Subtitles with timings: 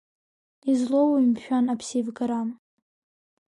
[0.71, 2.39] Излоуи, мшәан, аԥсеивгара?!